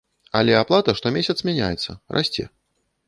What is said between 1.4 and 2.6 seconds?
мяняецца, расце.